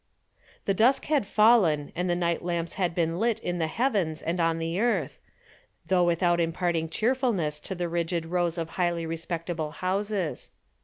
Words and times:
The 0.65 0.73
dusk 0.73 1.05
had 1.05 1.27
fallen 1.27 1.91
and 1.95 2.09
the 2.09 2.15
night 2.15 2.43
lamps 2.43 2.73
had 2.73 2.95
been 2.95 3.19
lit 3.19 3.37
in 3.37 3.59
the 3.59 3.67
heavens 3.67 4.23
and 4.23 4.39
on 4.41 4.57
the 4.57 4.79
earth, 4.79 5.19
though 5.85 6.03
without 6.03 6.39
imparting 6.39 6.89
cheerfulness 6.89 7.59
to 7.59 7.75
the 7.75 7.87
rigid 7.87 8.25
rows 8.25 8.57
of 8.57 8.69
highly 8.69 9.05
respectable 9.05 9.69
houses. 9.69 10.49